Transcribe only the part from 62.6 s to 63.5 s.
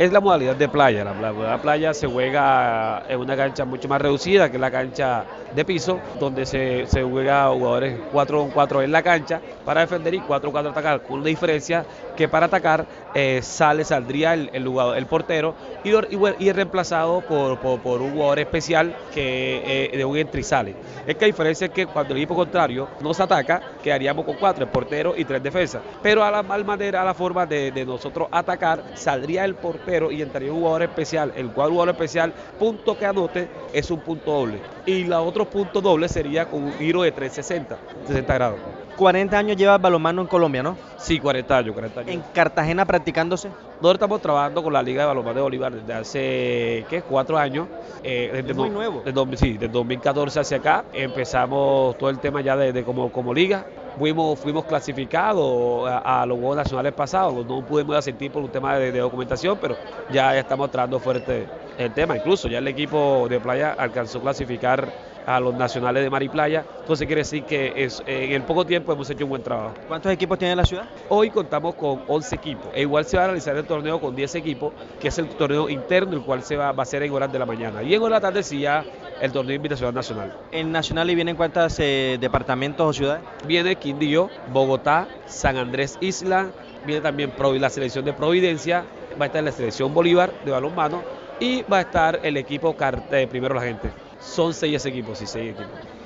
equipo de